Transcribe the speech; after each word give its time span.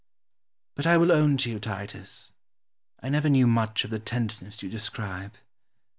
But 0.73 0.87
I 0.87 0.97
will 0.97 1.11
own 1.11 1.37
to 1.37 1.49
you, 1.51 1.59
Titus, 1.59 2.31
I 3.03 3.09
never 3.09 3.29
knew 3.29 3.45
much 3.45 3.83
of 3.83 3.91
the 3.91 3.99
tenderness 3.99 4.63
you 4.63 4.67
describe. 4.67 5.35